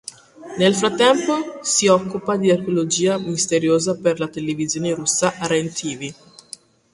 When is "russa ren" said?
4.95-5.71